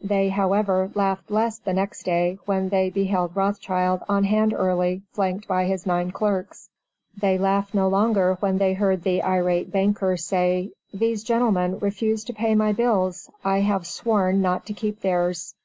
[0.00, 5.48] They, however, laughed less the next day when they beheld Rothschild on hand early, flanked
[5.48, 6.68] by his nine clerks.
[7.18, 12.32] They laughed no longer when they heard the irate banker say, "These gentlemen refused to
[12.32, 15.56] pay my bills; I have sworn not to keep theirs.